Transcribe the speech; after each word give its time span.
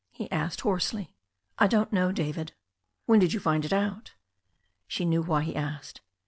he 0.09 0.31
asked 0.31 0.61
hoarsely. 0.61 1.15
"I 1.59 1.67
don't 1.67 1.93
know, 1.93 2.11
David." 2.11 2.53
"When 3.05 3.19
did 3.19 3.33
you 3.33 3.39
find 3.39 3.63
it 3.63 3.71
out?" 3.71 4.13
She 4.87 5.05
knew 5.05 5.21
why 5.21 5.43
he 5.43 5.55
asked. 5.55 6.01